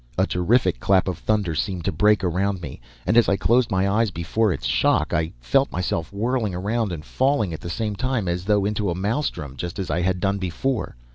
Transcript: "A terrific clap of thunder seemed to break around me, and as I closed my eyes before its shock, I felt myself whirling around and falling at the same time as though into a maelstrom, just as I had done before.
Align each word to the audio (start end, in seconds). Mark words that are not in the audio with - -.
"A 0.17 0.25
terrific 0.25 0.79
clap 0.79 1.07
of 1.07 1.19
thunder 1.19 1.53
seemed 1.53 1.85
to 1.85 1.91
break 1.91 2.23
around 2.23 2.59
me, 2.63 2.81
and 3.05 3.15
as 3.15 3.29
I 3.29 3.37
closed 3.37 3.69
my 3.69 3.87
eyes 3.87 4.09
before 4.09 4.51
its 4.51 4.65
shock, 4.65 5.13
I 5.13 5.31
felt 5.39 5.71
myself 5.71 6.11
whirling 6.11 6.55
around 6.55 6.91
and 6.91 7.05
falling 7.05 7.53
at 7.53 7.61
the 7.61 7.69
same 7.69 7.95
time 7.95 8.27
as 8.27 8.45
though 8.45 8.65
into 8.65 8.89
a 8.89 8.95
maelstrom, 8.95 9.55
just 9.57 9.77
as 9.77 9.91
I 9.91 10.01
had 10.01 10.19
done 10.19 10.39
before. 10.39 10.95